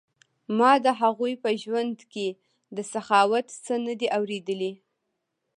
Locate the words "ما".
0.57-0.71